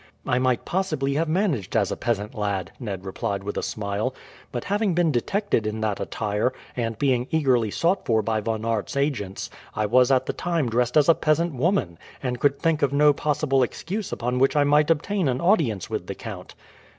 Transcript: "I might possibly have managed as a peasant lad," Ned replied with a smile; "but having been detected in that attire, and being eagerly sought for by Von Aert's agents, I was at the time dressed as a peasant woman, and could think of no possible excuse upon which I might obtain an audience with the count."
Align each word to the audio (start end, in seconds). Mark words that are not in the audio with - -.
"I 0.25 0.39
might 0.39 0.65
possibly 0.65 1.13
have 1.13 1.29
managed 1.29 1.77
as 1.77 1.91
a 1.91 1.95
peasant 1.95 2.33
lad," 2.33 2.71
Ned 2.79 3.05
replied 3.05 3.43
with 3.43 3.55
a 3.55 3.61
smile; 3.61 4.15
"but 4.51 4.63
having 4.63 4.95
been 4.95 5.11
detected 5.11 5.67
in 5.67 5.81
that 5.81 5.99
attire, 5.99 6.53
and 6.75 6.97
being 6.97 7.27
eagerly 7.29 7.69
sought 7.69 8.03
for 8.03 8.23
by 8.23 8.41
Von 8.41 8.65
Aert's 8.65 8.97
agents, 8.97 9.51
I 9.75 9.85
was 9.85 10.09
at 10.09 10.25
the 10.25 10.33
time 10.33 10.69
dressed 10.69 10.97
as 10.97 11.07
a 11.07 11.13
peasant 11.13 11.53
woman, 11.53 11.99
and 12.23 12.39
could 12.39 12.57
think 12.57 12.81
of 12.81 12.91
no 12.91 13.13
possible 13.13 13.61
excuse 13.61 14.11
upon 14.11 14.39
which 14.39 14.55
I 14.55 14.63
might 14.63 14.89
obtain 14.89 15.27
an 15.27 15.39
audience 15.39 15.87
with 15.87 16.07
the 16.07 16.15
count." 16.15 16.55